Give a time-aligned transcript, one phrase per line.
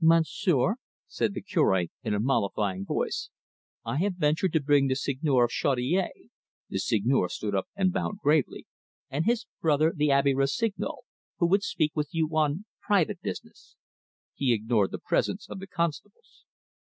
[0.00, 0.74] "Monsieur,"
[1.06, 3.30] said the Cure, in a mollifying voice,
[3.84, 6.10] "I have ventured to bring the Seigneur of Chaudiere"
[6.68, 8.66] the Seigneur stood up and bowed gravely
[9.08, 11.04] "and his brother, the Abbe Rossignol,
[11.36, 13.76] who would speak with you on private business"
[14.34, 16.44] he ignored the presence of the constables.